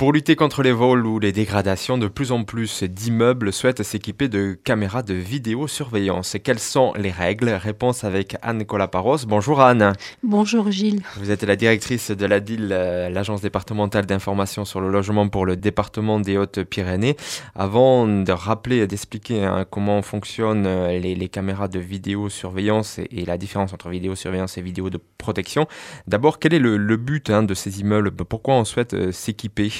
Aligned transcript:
Pour 0.00 0.14
lutter 0.14 0.34
contre 0.34 0.62
les 0.62 0.72
vols 0.72 1.06
ou 1.06 1.18
les 1.18 1.30
dégradations, 1.30 1.98
de 1.98 2.08
plus 2.08 2.32
en 2.32 2.42
plus 2.42 2.84
d'immeubles 2.84 3.52
souhaitent 3.52 3.82
s'équiper 3.82 4.28
de 4.28 4.54
caméras 4.64 5.02
de 5.02 5.12
vidéosurveillance. 5.12 6.34
Et 6.34 6.40
quelles 6.40 6.58
sont 6.58 6.94
les 6.96 7.10
règles? 7.10 7.50
Réponse 7.50 8.02
avec 8.02 8.34
Anne 8.40 8.64
Colaparos. 8.64 9.26
Bonjour 9.26 9.60
Anne. 9.60 9.92
Bonjour 10.22 10.70
Gilles. 10.70 11.02
Vous 11.18 11.30
êtes 11.30 11.42
la 11.42 11.54
directrice 11.54 12.12
de 12.12 12.24
la 12.24 12.40
DIL, 12.40 12.70
euh, 12.72 13.10
l'agence 13.10 13.42
départementale 13.42 14.06
d'information 14.06 14.64
sur 14.64 14.80
le 14.80 14.90
logement 14.90 15.28
pour 15.28 15.44
le 15.44 15.54
département 15.54 16.18
des 16.18 16.38
Hautes-Pyrénées. 16.38 17.18
Avant 17.54 18.06
de 18.06 18.32
rappeler 18.32 18.78
et 18.78 18.86
d'expliquer 18.86 19.44
hein, 19.44 19.66
comment 19.68 20.00
fonctionnent 20.00 20.64
euh, 20.66 20.98
les, 20.98 21.28
caméras 21.28 21.68
de 21.68 21.78
vidéosurveillance 21.78 22.98
et, 22.98 23.26
la 23.26 23.36
différence 23.36 23.74
entre 23.74 23.90
vidéosurveillance 23.90 24.56
et 24.56 24.62
vidéo 24.62 24.88
de 24.88 24.98
protection, 25.18 25.66
d'abord 26.06 26.38
quel 26.38 26.54
est 26.54 26.58
le, 26.58 26.96
but 26.96 27.28
hein, 27.28 27.42
de 27.42 27.52
ces 27.52 27.80
immeubles? 27.80 28.12
Pourquoi 28.12 28.54
on 28.54 28.64
souhaite 28.64 28.94
euh, 28.94 29.12
s'équiper? 29.12 29.70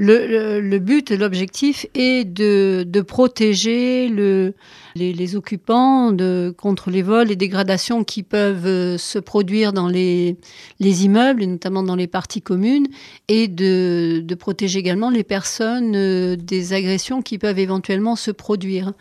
Le, 0.00 0.60
le, 0.60 0.78
but, 0.78 1.10
l'objectif 1.10 1.84
est 1.94 2.24
de, 2.24 3.00
protéger 3.02 4.08
le, 4.08 4.54
les, 4.94 5.34
occupants 5.34 6.16
contre 6.56 6.90
les 6.90 7.02
vols 7.02 7.32
et 7.32 7.36
dégradations 7.36 8.04
qui 8.04 8.22
peuvent 8.22 8.66
euh, 8.66 8.96
se 8.96 9.18
produire 9.18 9.72
dans 9.72 9.88
les, 9.88 10.36
les 10.78 11.04
immeubles, 11.04 11.42
et 11.42 11.48
notamment 11.48 11.82
dans 11.82 11.96
les 11.96 12.06
parties 12.06 12.42
communes, 12.42 12.86
et 13.26 13.48
de, 13.48 14.24
protéger 14.38 14.78
également 14.78 15.10
les 15.10 15.24
personnes 15.24 15.96
euh, 15.96 16.36
des 16.36 16.74
agressions 16.74 17.20
qui 17.20 17.36
peuvent 17.38 17.58
éventuellement 17.58 18.14
se 18.14 18.30
produire. 18.30 18.92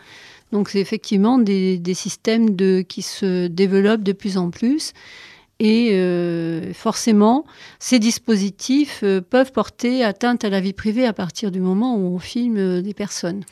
Donc 0.51 0.69
c'est 0.69 0.79
effectivement 0.79 1.37
des, 1.37 1.79
systèmes 1.93 2.55
qui 2.85 3.03
se 3.03 3.45
développent 3.45 4.03
de 4.03 4.13
plus 4.13 4.37
en 4.37 4.49
plus. 4.49 4.93
Et 5.59 5.89
euh, 5.93 6.71
forcément, 6.73 7.45
ces 7.79 7.97
dispositifs 7.97 9.01
euh, 9.03 9.21
peuvent 9.21 9.51
porter 9.51 10.03
atteinte 10.03 10.45
à 10.45 10.49
la 10.49 10.59
vie 10.59 10.73
privée 10.73 11.05
à 11.05 11.13
partir 11.13 11.51
du 11.51 11.59
moment 11.59 11.95
où 11.95 12.15
on 12.15 12.19
filme 12.19 12.57
euh, 12.57 12.81
des 12.81 12.93
personnes. 12.93 13.43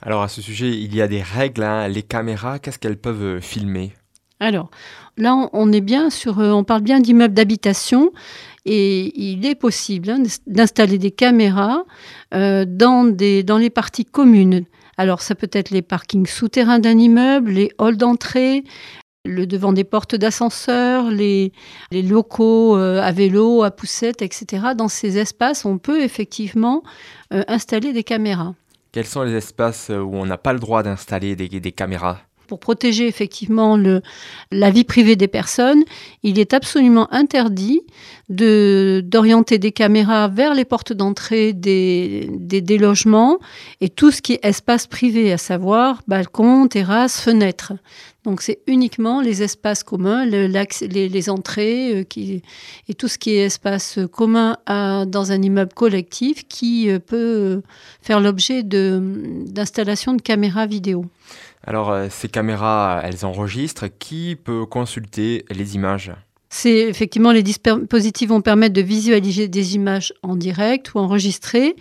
Alors 0.00 0.22
à 0.22 0.28
ce 0.28 0.42
sujet, 0.42 0.70
il 0.70 0.92
y 0.94 1.00
a 1.00 1.06
des 1.06 1.22
règles. 1.22 1.62
Hein. 1.62 1.86
Les 1.86 2.02
caméras, 2.02 2.58
qu'est-ce 2.58 2.80
qu'elles 2.80 2.96
peuvent 2.96 3.40
filmer? 3.40 3.92
Alors 4.40 4.70
là, 5.16 5.48
on 5.52 5.70
est 5.70 5.80
bien 5.80 6.10
sur, 6.10 6.38
on 6.38 6.64
parle 6.64 6.82
bien 6.82 6.98
d'immeubles 6.98 7.34
d'habitation. 7.34 8.12
Et 8.64 9.12
il 9.20 9.46
est 9.46 9.54
possible 9.54 10.10
hein, 10.10 10.22
d'installer 10.48 10.98
des 10.98 11.12
caméras 11.12 11.84
dans, 12.32 13.04
des, 13.04 13.42
dans 13.42 13.58
les 13.58 13.70
parties 13.70 14.04
communes. 14.04 14.64
Alors 14.96 15.22
ça 15.22 15.34
peut 15.34 15.50
être 15.52 15.70
les 15.70 15.82
parkings 15.82 16.26
souterrains 16.26 16.78
d'un 16.78 16.98
immeuble, 16.98 17.52
les 17.52 17.72
halls 17.78 17.96
d'entrée, 17.96 18.64
le 19.24 19.46
devant 19.46 19.72
des 19.72 19.84
portes 19.84 20.14
d'ascenseur, 20.14 21.10
les, 21.10 21.52
locaux 21.92 22.76
euh, 22.76 23.00
à 23.00 23.12
vélo, 23.12 23.62
à 23.62 23.70
poussette, 23.70 24.22
etc. 24.22 24.68
Dans 24.76 24.88
ces 24.88 25.18
espaces, 25.18 25.64
on 25.64 25.78
peut 25.78 26.02
effectivement 26.02 26.82
euh, 27.32 27.44
installer 27.46 27.92
des 27.92 28.02
caméras. 28.02 28.54
Quels 28.90 29.06
sont 29.06 29.22
les 29.22 29.34
espaces 29.34 29.90
où 29.90 30.10
on 30.12 30.26
n'a 30.26 30.38
pas 30.38 30.52
le 30.52 30.58
droit 30.58 30.82
d'installer 30.82 31.34
des 31.36 31.72
caméras? 31.72 32.18
Pour 32.48 32.58
protéger 32.58 33.06
effectivement 33.06 33.78
le, 33.78 34.02
la 34.50 34.70
vie 34.70 34.84
privée 34.84 35.16
des 35.16 35.28
personnes, 35.28 35.84
il 36.22 36.38
est 36.38 36.52
absolument 36.52 37.10
interdit 37.10 37.80
d'orienter 38.28 39.58
des 39.58 39.72
caméras 39.72 40.28
vers 40.28 40.52
les 40.52 40.66
portes 40.66 40.92
d'entrée 40.92 41.54
des, 41.54 42.28
des, 42.30 42.78
logements 42.78 43.38
et 43.80 43.88
tout 43.88 44.10
ce 44.10 44.20
qui 44.20 44.34
est 44.34 44.44
espace 44.44 44.86
privé, 44.86 45.32
à 45.32 45.38
savoir 45.38 46.02
balcon, 46.08 46.66
terrasse, 46.68 47.20
fenêtre. 47.20 47.72
Donc 48.24 48.40
c'est 48.40 48.60
uniquement 48.66 49.20
les 49.20 49.42
espaces 49.42 49.82
communs, 49.82 50.24
le, 50.24 50.46
les, 50.46 51.08
les, 51.08 51.30
entrées 51.30 51.94
euh, 51.94 52.02
qui, 52.04 52.42
et 52.88 52.94
tout 52.94 53.08
ce 53.08 53.18
qui 53.18 53.30
est 53.30 53.46
espace 53.46 53.98
commun 54.12 54.56
à, 54.66 55.04
dans 55.06 55.32
un 55.32 55.42
immeuble 55.42 55.72
collectif 55.74 56.46
qui 56.46 56.88
euh, 56.88 57.00
peut 57.00 57.62
faire 58.00 58.20
l'objet 58.20 58.62
d'installations 58.62 60.14
de 60.14 60.22
caméras 60.22 60.66
vidéo. 60.66 61.06
Alors, 61.64 61.90
euh, 61.90 62.08
ces 62.10 62.28
caméras, 62.28 63.00
elles 63.04 63.24
enregistrent. 63.24 63.86
Qui 63.98 64.36
peut 64.36 64.66
consulter 64.66 65.44
les 65.50 65.74
images? 65.74 66.12
C'est 66.48 66.80
effectivement 66.80 67.32
les 67.32 67.42
dispositifs 67.42 68.28
vont 68.28 68.42
permettre 68.42 68.74
de 68.74 68.82
visualiser 68.82 69.48
des 69.48 69.74
images 69.74 70.12
en 70.22 70.36
direct 70.36 70.94
ou 70.94 70.98
enregistrées, 70.98 71.74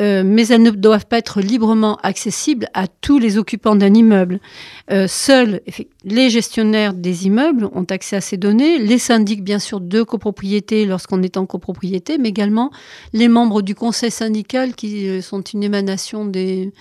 euh, 0.00 0.22
mais 0.24 0.46
elles 0.46 0.62
ne 0.62 0.70
doivent 0.70 1.06
pas 1.06 1.18
être 1.18 1.40
librement 1.40 1.96
accessibles 2.04 2.68
à 2.72 2.86
tous 2.86 3.18
les 3.18 3.36
occupants 3.36 3.74
d'un 3.74 3.92
immeuble. 3.92 4.38
Euh, 4.92 5.08
seuls 5.08 5.60
les 6.04 6.30
gestionnaires 6.30 6.94
des 6.94 7.26
immeubles 7.26 7.68
ont 7.72 7.84
accès 7.90 8.14
à 8.14 8.20
ces 8.20 8.36
données, 8.36 8.78
les 8.78 8.98
syndics 8.98 9.42
bien 9.42 9.58
sûr 9.58 9.80
de 9.80 10.02
copropriété 10.02 10.86
lorsqu'on 10.86 11.20
est 11.22 11.36
en 11.36 11.46
copropriété, 11.46 12.16
mais 12.16 12.28
également 12.28 12.70
les 13.12 13.26
membres 13.26 13.60
du 13.60 13.74
conseil 13.74 14.12
syndical 14.12 14.76
qui 14.76 15.08
euh, 15.08 15.20
sont 15.20 15.40
une 15.40 15.64
émanation 15.64 16.24
des, 16.24 16.72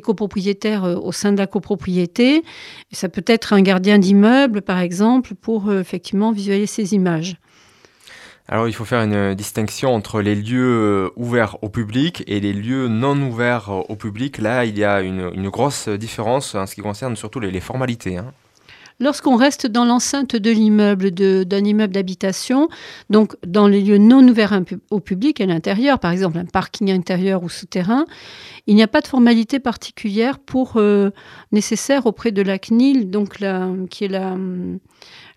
copropriétaires 0.00 0.84
au 1.02 1.10
sein 1.10 1.32
de 1.32 1.38
la 1.38 1.48
copropriété. 1.48 2.44
Ça 2.92 3.08
peut 3.08 3.24
être 3.26 3.52
un 3.52 3.62
gardien 3.62 3.98
d'immeuble 3.98 4.62
par 4.62 4.78
exemple 4.78 5.34
pour 5.34 5.72
effectivement 5.72 6.30
visualiser 6.30 6.66
ces 6.66 6.94
images. 6.94 7.36
Alors 8.48 8.68
il 8.68 8.72
faut 8.74 8.84
faire 8.84 9.02
une 9.02 9.34
distinction 9.34 9.92
entre 9.92 10.20
les 10.20 10.36
lieux 10.36 11.10
ouverts 11.16 11.56
au 11.62 11.68
public 11.68 12.22
et 12.28 12.38
les 12.38 12.52
lieux 12.52 12.86
non 12.86 13.20
ouverts 13.20 13.70
au 13.70 13.96
public. 13.96 14.38
Là, 14.38 14.64
il 14.64 14.78
y 14.78 14.84
a 14.84 15.00
une, 15.00 15.48
grosse 15.48 15.88
différence 15.88 16.54
en 16.54 16.66
ce 16.66 16.76
qui 16.76 16.80
concerne 16.80 17.16
surtout 17.16 17.40
les, 17.40 17.60
formalités. 17.60 18.18
Hein. 18.18 18.32
Lorsqu'on 19.00 19.36
reste 19.36 19.66
dans 19.66 19.84
l'enceinte 19.84 20.36
de 20.36 20.50
l'immeuble, 20.50 21.10
d'un 21.10 21.64
immeuble 21.64 21.92
d'habitation, 21.92 22.68
donc 23.10 23.36
dans 23.46 23.66
les 23.66 23.82
lieux 23.82 23.98
non 23.98 24.26
ouverts 24.26 24.58
au 24.90 25.00
public, 25.00 25.40
à 25.40 25.46
l'intérieur, 25.46 25.98
par 25.98 26.12
exemple 26.12 26.38
un 26.38 26.46
parking 26.46 26.90
intérieur 26.92 27.42
ou 27.42 27.48
souterrain, 27.48 28.06
il 28.66 28.74
n'y 28.74 28.82
a 28.82 28.88
pas 28.88 29.00
de 29.00 29.06
formalité 29.08 29.58
particulière 29.58 30.38
pour 30.38 30.74
euh, 30.76 31.10
nécessaire 31.52 32.06
auprès 32.06 32.30
de 32.30 32.42
la 32.42 32.58
CNIL, 32.58 33.10
donc 33.10 33.38
qui 33.90 34.04
est 34.04 34.08
la, 34.08 34.34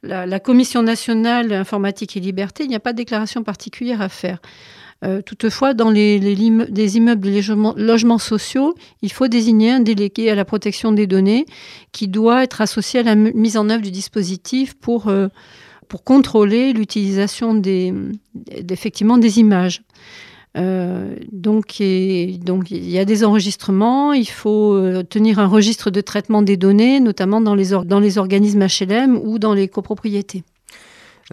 la, 0.04 0.40
Commission 0.40 0.82
nationale 0.82 1.52
informatique 1.54 2.16
et 2.18 2.20
liberté. 2.20 2.64
Il 2.64 2.70
n'y 2.70 2.76
a 2.76 2.80
pas 2.80 2.94
de 2.94 2.98
déclaration 2.98 3.44
particulière 3.44 4.02
à 4.02 4.10
faire. 4.10 4.40
Euh, 5.06 5.22
toutefois, 5.22 5.74
dans 5.74 5.90
les, 5.90 6.20
les, 6.20 6.98
immeubles 6.98 7.22
de 7.22 7.82
logements, 7.82 8.18
sociaux, 8.18 8.76
il 9.02 9.12
faut 9.12 9.28
désigner 9.28 9.72
un 9.72 9.80
délégué 9.80 10.30
à 10.30 10.36
la 10.36 10.44
protection 10.44 10.92
des 10.92 11.08
données 11.08 11.46
qui 11.94 12.09
doit 12.09 12.44
être 12.44 12.59
associé 12.59 13.00
à 13.00 13.04
la 13.04 13.16
mise 13.16 13.56
en 13.56 13.70
œuvre 13.70 13.82
du 13.82 13.92
dispositif 13.92 14.74
pour, 14.74 15.08
euh, 15.08 15.28
contrôler 16.06 16.72
l'utilisation 16.72 17.59
effectivement 18.70 19.18
des 19.18 19.40
images. 19.40 19.82
Euh, 20.58 21.16
donc, 21.32 21.82
donc, 22.44 22.72
il 22.72 22.90
y 22.90 23.00
a 23.00 23.06
des 23.06 23.24
enregistrements, 23.24 24.14
il 24.14 24.30
faut 24.30 25.04
tenir 25.04 25.40
un 25.40 25.48
registre 25.48 25.92
de 25.92 26.02
traitement 26.02 26.42
des 26.42 26.58
données, 26.58 27.00
notamment 27.00 27.42
dans 27.42 27.56
les, 27.56 27.70
dans 27.86 28.00
les 28.00 28.18
organismes 28.18 28.66
HLM 28.66 29.18
ou 29.18 29.40
dans 29.40 29.54
les 29.54 29.68
copropriétés. 29.68 30.44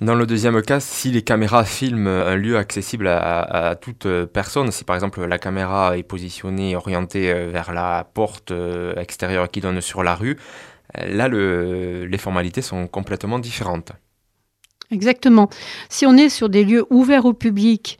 Dans 0.03 0.15
le 0.15 0.27
deuxième 0.27 0.61
cas, 0.61 0.79
si 0.79 1.11
les 1.11 1.23
caméras 1.23 1.65
filment 1.65 2.09
un 2.09 2.37
lieu 2.37 2.59
accessible 2.59 3.09
à, 3.09 3.77
toute 3.81 4.07
personne, 4.27 4.71
si 4.71 4.85
par 4.85 4.95
exemple 4.95 5.25
la 5.25 5.39
caméra 5.39 5.97
est 5.97 6.03
positionnée, 6.03 6.77
orientée 6.77 7.33
euh, 7.33 7.49
vers 7.51 7.73
la 7.73 8.07
porte 8.13 8.51
euh, 8.51 8.95
extérieure 8.97 9.51
qui 9.51 9.61
donne 9.63 9.81
sur 9.81 10.03
la 10.03 10.15
rue, 10.15 10.37
euh, 10.99 11.09
là 11.09 11.29
les 11.29 12.19
formalités 12.19 12.61
sont 12.61 12.87
complètement 12.89 13.39
différentes. 13.39 13.93
Exactement. 14.91 15.49
Si 15.89 16.05
on 16.05 16.15
est 16.17 16.29
sur 16.29 16.51
des 16.51 16.65
lieux 16.65 16.85
ouverts 16.91 17.25
au 17.25 17.33
public 17.33 17.99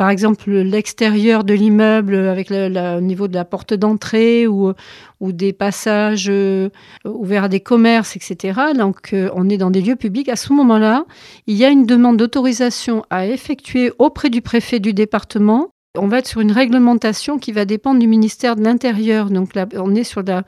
par 0.00 0.08
exemple 0.08 0.50
l'extérieur 0.50 1.44
de 1.44 1.52
l'immeuble 1.52 2.14
avec 2.14 2.48
le, 2.48 2.96
au 2.96 3.02
niveau 3.02 3.28
de 3.28 3.34
la 3.34 3.44
porte 3.44 3.74
d'entrée 3.74 4.46
ou, 4.46 4.72
ou 5.20 5.32
des 5.32 5.52
passages 5.52 6.28
euh, 6.30 6.70
ouverts 7.04 7.44
à 7.44 7.48
des 7.48 7.60
commerces, 7.60 8.16
etc. 8.16 8.58
Donc 8.74 9.12
euh, 9.12 9.28
on 9.34 9.50
est 9.50 9.58
dans 9.58 9.70
des 9.70 9.82
lieux 9.82 9.96
publics. 9.96 10.30
À 10.30 10.36
ce 10.36 10.54
moment-là, 10.54 11.04
il 11.46 11.54
y 11.54 11.66
a 11.66 11.68
une 11.68 11.84
demande 11.84 12.16
d'autorisation 12.16 13.04
à 13.10 13.26
effectuer 13.26 13.92
auprès 13.98 14.30
du 14.30 14.40
préfet 14.40 14.80
du 14.80 14.94
département. 14.94 15.68
On 15.98 16.08
va 16.08 16.20
être 16.20 16.28
sur 16.28 16.40
une 16.40 16.52
réglementation 16.52 17.38
qui 17.38 17.52
va 17.52 17.66
dépendre 17.66 18.00
du 18.00 18.06
ministère 18.06 18.56
de 18.56 18.64
l'Intérieur. 18.64 19.28
Donc 19.28 19.54
là, 19.54 19.66
on 19.76 19.94
est 19.94 20.04
sur 20.04 20.22
la 20.22 20.44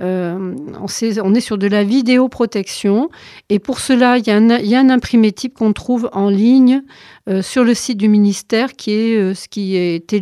euh, 0.00 0.54
on, 0.80 1.34
est 1.34 1.40
sur 1.40 1.58
de 1.58 1.66
la 1.66 1.84
vidéoprotection. 1.84 3.10
Et 3.48 3.58
pour 3.58 3.80
cela, 3.80 4.16
il 4.18 4.26
y 4.26 4.30
a 4.30 4.36
un, 4.36 4.90
imprimé 4.90 5.32
type 5.32 5.54
qu'on 5.54 5.72
trouve 5.72 6.10
en 6.12 6.28
ligne 6.28 6.82
euh, 7.28 7.42
sur 7.42 7.64
le 7.64 7.74
site 7.74 7.98
du 7.98 8.08
ministère 8.08 8.72
qui 8.74 8.92
est 8.92 9.16
euh, 9.16 9.34
ce 9.34 9.48
qui 9.48 9.76
est 9.76 10.12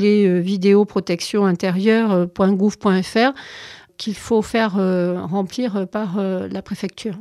intérieure.gouv.fr 1.44 3.32
qu'il 3.96 4.14
faut 4.14 4.40
faire 4.40 4.76
remplir 5.28 5.86
par 5.86 6.18
la 6.18 6.62
préfecture. 6.62 7.16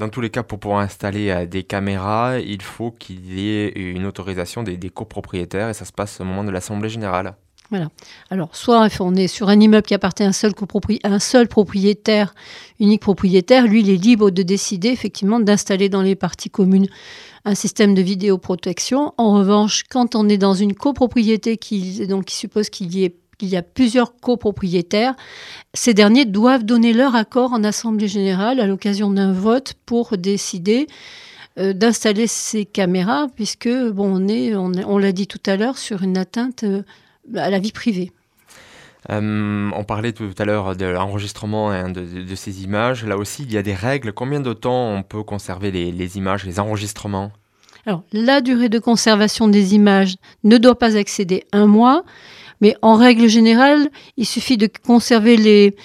Dans 0.00 0.08
tous 0.08 0.20
les 0.20 0.30
cas, 0.30 0.42
pour 0.42 0.58
pouvoir 0.58 0.80
installer 0.80 1.46
des 1.46 1.62
caméras, 1.62 2.40
il 2.40 2.60
faut 2.60 2.90
qu'il 2.90 3.32
y 3.32 3.50
ait 3.50 3.68
une 3.68 4.04
autorisation 4.04 4.64
des, 4.64 4.76
des 4.76 4.90
copropriétaires 4.90 5.68
et 5.68 5.74
ça 5.74 5.84
se 5.84 5.92
passe 5.92 6.20
au 6.20 6.24
moment 6.24 6.42
de 6.42 6.50
l'Assemblée 6.50 6.88
générale. 6.88 7.36
Voilà. 7.70 7.88
Alors, 8.30 8.54
soit 8.54 8.88
on 9.00 9.14
est 9.14 9.26
sur 9.26 9.48
un 9.48 9.58
immeuble 9.58 9.86
qui 9.86 9.94
appartient 9.94 10.22
à 10.22 10.28
un 10.28 10.32
seul, 10.32 11.48
propriétaire, 11.48 12.34
unique 12.78 13.02
propriétaire, 13.02 13.66
lui, 13.66 13.80
il 13.80 13.90
est 13.90 13.96
libre 13.96 14.30
de 14.30 14.42
décider 14.42 14.88
effectivement 14.88 15.40
d'installer 15.40 15.88
dans 15.88 16.02
les 16.02 16.14
parties 16.14 16.50
communes 16.50 16.86
un 17.44 17.54
système 17.54 17.94
de 17.94 18.02
vidéoprotection. 18.02 19.14
En 19.18 19.34
revanche, 19.34 19.84
quand 19.88 20.14
on 20.14 20.28
est 20.28 20.38
dans 20.38 20.54
une 20.54 20.74
copropriété 20.74 21.56
qui, 21.56 22.06
suppose 22.28 22.70
qu'il 22.70 22.96
y 22.96 23.56
a 23.56 23.62
plusieurs 23.62 24.16
copropriétaires. 24.16 25.14
Ces 25.74 25.94
derniers 25.94 26.24
doivent 26.24 26.64
donner 26.64 26.92
leur 26.92 27.14
accord 27.14 27.52
en 27.52 27.64
Assemblée 27.64 28.08
générale 28.08 28.60
à 28.60 28.66
l'occasion 28.66 29.10
d'un 29.10 29.32
vote 29.32 29.74
pour 29.86 30.16
décider 30.16 30.86
euh, 31.58 31.72
d'installer 31.72 32.26
ces 32.26 32.64
caméras, 32.64 33.28
puisque 33.34 33.68
bon, 33.68 34.22
on 34.22 34.28
est, 34.28 34.54
on, 34.54 34.98
l'a 34.98 35.12
dit 35.12 35.26
tout 35.26 35.40
à 35.46 35.56
l'heure, 35.56 35.78
sur 35.78 36.02
une 36.02 36.18
atteinte 36.18 36.64
euh, 36.64 36.82
à 37.34 37.50
la 37.50 37.58
vie 37.58 37.72
privée. 37.72 38.12
Euh, 39.10 39.70
on 39.74 39.84
parlait 39.84 40.12
tout 40.12 40.34
à 40.38 40.44
l'heure 40.44 40.74
de 40.74 40.84
l'enregistrement 40.86 41.70
hein, 41.70 41.90
de, 41.90 42.34
ces 42.34 42.64
images. 42.64 43.04
Là 43.04 43.16
aussi, 43.16 43.44
il 43.44 43.52
y 43.52 43.58
a 43.58 43.62
des 43.62 43.74
règles. 43.74 44.12
Combien 44.12 44.40
de 44.40 44.52
temps 44.52 44.90
on 44.90 45.02
peut 45.02 45.22
conserver 45.22 45.70
les, 45.70 45.92
les 45.92 46.16
images, 46.18 46.44
les 46.44 46.58
enregistrements? 46.58 47.30
Alors, 47.86 48.02
la 48.12 48.40
durée 48.40 48.68
de 48.68 48.80
conservation 48.80 49.46
des 49.46 49.74
images 49.74 50.16
ne 50.42 50.58
doit 50.58 50.78
pas 50.78 50.94
excéder 50.94 51.44
un 51.52 51.66
mois. 51.66 52.02
Mais 52.60 52.74
en 52.82 52.96
règle 52.96 53.28
générale, 53.28 53.90
il 54.16 54.26
suffit 54.26 54.56
de 54.56 54.68
conserver 54.84 55.36
les, 55.36 55.76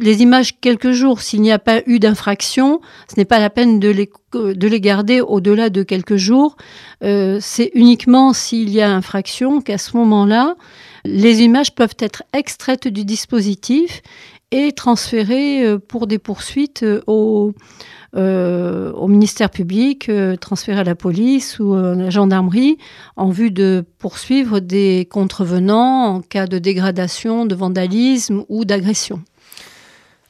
les 0.00 0.22
images 0.22 0.60
quelques 0.60 0.92
jours. 0.92 1.20
S'il 1.20 1.42
n'y 1.42 1.52
a 1.52 1.58
pas 1.58 1.82
eu 1.86 1.98
d'infraction, 1.98 2.80
ce 3.08 3.18
n'est 3.18 3.24
pas 3.24 3.38
la 3.38 3.50
peine 3.50 3.80
de 3.80 3.88
les, 3.88 4.10
de 4.34 4.68
les 4.68 4.80
garder 4.80 5.20
au-delà 5.20 5.70
de 5.70 5.82
quelques 5.82 6.16
jours. 6.16 6.56
Euh, 7.02 7.38
c'est 7.40 7.70
uniquement 7.74 8.32
s'il 8.32 8.70
y 8.70 8.80
a 8.80 8.90
infraction 8.90 9.60
qu'à 9.60 9.78
ce 9.78 9.96
moment-là, 9.96 10.54
les 11.04 11.42
images 11.42 11.74
peuvent 11.74 11.96
être 12.00 12.22
extraites 12.32 12.88
du 12.88 13.04
dispositif 13.04 14.02
et 14.50 14.72
transférées 14.72 15.64
euh, 15.64 15.78
pour 15.78 16.06
des 16.06 16.18
poursuites 16.18 16.84
euh, 16.84 17.02
au, 17.06 17.52
ministère 19.08 19.50
public, 19.50 20.08
euh, 20.08 20.36
transféré 20.36 20.80
à 20.80 20.84
la 20.84 20.94
police 20.94 21.58
ou 21.58 21.74
à 21.74 21.94
la 21.94 22.10
gendarmerie 22.10 22.78
en 23.16 23.30
vue 23.30 23.50
de 23.50 23.84
poursuivre 23.98 24.60
des 24.60 25.06
contrevenants 25.10 26.14
en 26.14 26.20
cas 26.20 26.46
de 26.46 26.58
dégradation, 26.58 27.46
de 27.46 27.54
vandalisme 27.54 28.44
ou 28.48 28.64
d'agression. 28.64 29.22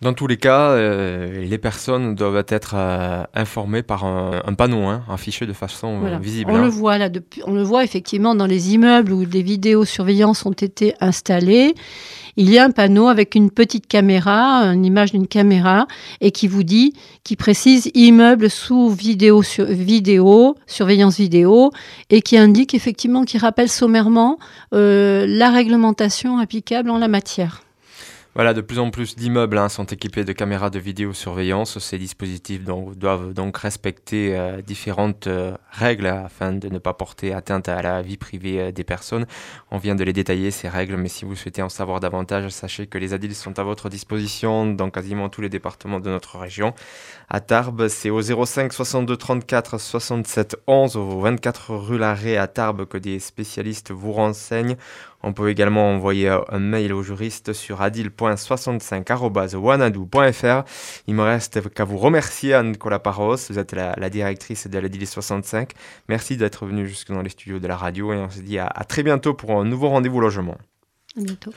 Dans 0.02 0.12
tous 0.12 0.26
les 0.26 0.36
cas, 0.36 0.70
euh, 0.70 1.44
les 1.44 1.58
personnes 1.58 2.14
doivent 2.14 2.44
être 2.48 2.74
informées 3.34 3.82
par 3.82 4.04
un, 4.04 4.54
panneau 4.54 4.84
hein, 4.84 5.02
affiché 5.08 5.46
de 5.46 5.52
façon 5.52 6.18
visible. 6.18 6.50
On, 6.50 6.58
le 6.58 6.64
hein. 6.64 6.68
voit 6.68 6.98
là, 6.98 7.08
depuis, 7.08 7.42
on 7.46 7.54
le 7.54 7.62
voit 7.62 7.82
effectivement 7.82 8.34
dans 8.34 8.46
les 8.46 8.74
immeubles 8.74 9.12
où 9.12 9.24
des 9.24 9.42
vidéosurveillance 9.42 10.44
ont 10.44 10.52
été 10.52 10.94
installées 11.00 11.74
il 12.36 12.50
y 12.50 12.58
a 12.58 12.64
un 12.64 12.70
panneau 12.70 13.08
avec 13.08 13.34
une 13.34 13.50
petite 13.50 13.86
caméra, 13.86 14.62
une 14.64 14.84
image 14.84 15.12
d'une 15.12 15.26
caméra, 15.26 15.86
et 16.20 16.30
qui 16.30 16.48
vous 16.48 16.62
dit, 16.62 16.92
qui 17.24 17.34
précise 17.34 17.90
immeuble 17.94 18.50
sous 18.50 18.90
vidéo, 18.90 19.42
sur, 19.42 19.64
vidéo 19.64 20.54
surveillance 20.66 21.16
vidéo, 21.16 21.70
et 22.10 22.20
qui 22.20 22.36
indique 22.36 22.74
effectivement, 22.74 23.24
qui 23.24 23.38
rappelle 23.38 23.70
sommairement 23.70 24.38
euh, 24.74 25.24
la 25.26 25.50
réglementation 25.50 26.38
applicable 26.38 26.90
en 26.90 26.98
la 26.98 27.08
matière. 27.08 27.62
Voilà, 28.36 28.52
de 28.52 28.60
plus 28.60 28.78
en 28.78 28.90
plus 28.90 29.16
d'immeubles 29.16 29.56
hein, 29.56 29.70
sont 29.70 29.86
équipés 29.86 30.22
de 30.22 30.32
caméras 30.34 30.68
de 30.68 30.78
vidéosurveillance. 30.78 31.78
Ces 31.78 31.96
dispositifs 31.96 32.62
doivent 32.62 33.32
donc 33.32 33.56
respecter 33.56 34.36
euh, 34.36 34.60
différentes 34.60 35.26
euh, 35.26 35.56
règles 35.70 36.06
afin 36.06 36.52
de 36.52 36.68
ne 36.68 36.78
pas 36.78 36.92
porter 36.92 37.32
atteinte 37.32 37.70
à 37.70 37.80
la 37.80 38.02
vie 38.02 38.18
privée 38.18 38.60
euh, 38.60 38.72
des 38.72 38.84
personnes. 38.84 39.24
On 39.70 39.78
vient 39.78 39.94
de 39.94 40.04
les 40.04 40.12
détailler, 40.12 40.50
ces 40.50 40.68
règles, 40.68 40.96
mais 40.96 41.08
si 41.08 41.24
vous 41.24 41.34
souhaitez 41.34 41.62
en 41.62 41.70
savoir 41.70 41.98
davantage, 41.98 42.50
sachez 42.50 42.86
que 42.86 42.98
les 42.98 43.14
ADIL 43.14 43.34
sont 43.34 43.58
à 43.58 43.62
votre 43.62 43.88
disposition 43.88 44.66
dans 44.66 44.90
quasiment 44.90 45.30
tous 45.30 45.40
les 45.40 45.48
départements 45.48 45.98
de 46.00 46.10
notre 46.10 46.38
région. 46.38 46.74
À 47.30 47.40
Tarbes, 47.40 47.88
c'est 47.88 48.10
au 48.10 48.20
05 48.20 48.70
62 48.70 49.16
34 49.16 49.78
67 49.78 50.56
11, 50.66 50.96
au 50.98 51.20
24 51.20 51.74
rue 51.74 51.96
Larrée 51.96 52.36
à 52.36 52.48
Tarbes 52.48 52.84
que 52.84 52.98
des 52.98 53.18
spécialistes 53.18 53.92
vous 53.92 54.12
renseignent. 54.12 54.76
On 55.22 55.32
peut 55.32 55.48
également 55.50 55.92
envoyer 55.92 56.28
un 56.28 56.58
mail 56.58 56.92
au 56.92 57.02
juriste 57.02 57.52
sur 57.52 57.82
adil.65.wanadou.fr. 57.82 60.64
Il 61.06 61.14
me 61.14 61.22
reste 61.22 61.68
qu'à 61.70 61.84
vous 61.84 61.98
remercier, 61.98 62.54
Anne-Nicolas 62.54 62.98
Parros. 62.98 63.36
Vous 63.48 63.58
êtes 63.58 63.72
la, 63.72 64.10
directrice 64.10 64.68
de 64.68 64.78
l'Adil 64.78 65.06
65. 65.06 65.72
Merci 66.08 66.36
d'être 66.36 66.66
venu 66.66 66.86
jusque 66.86 67.12
dans 67.12 67.22
les 67.22 67.30
studios 67.30 67.58
de 67.58 67.66
la 67.66 67.76
radio 67.76 68.12
et 68.12 68.16
on 68.16 68.30
se 68.30 68.40
dit 68.40 68.58
à, 68.58 68.66
à 68.66 68.84
très 68.84 69.02
bientôt 69.02 69.34
pour 69.34 69.52
un 69.52 69.64
nouveau 69.64 69.88
rendez-vous 69.88 70.20
logement. 70.20 70.56
À 71.16 71.22
bientôt. 71.22 71.52